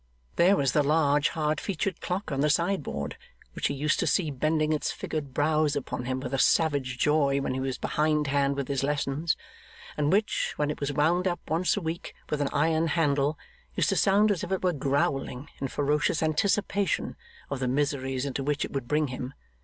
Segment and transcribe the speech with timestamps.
[0.35, 3.17] There was the large, hard featured clock on the sideboard,
[3.53, 7.39] which he used to see bending its figured brows upon him with a savage joy
[7.39, 9.37] when he was behind hand with his lessons,
[9.95, 13.37] and which, when it was wound up once a week with an iron handle,
[13.75, 17.15] used to sound as if it were growling in ferocious anticipation
[17.51, 19.35] of the miseries into which it would bring him.